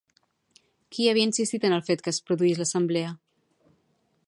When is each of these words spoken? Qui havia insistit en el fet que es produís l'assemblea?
Qui 0.95 1.05
havia 1.11 1.29
insistit 1.29 1.67
en 1.69 1.77
el 1.77 1.85
fet 1.91 2.03
que 2.07 2.13
es 2.15 2.21
produís 2.31 2.61
l'assemblea? 2.63 3.15